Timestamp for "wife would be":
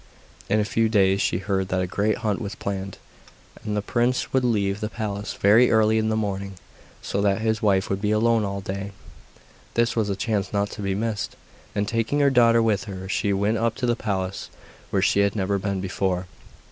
7.61-8.09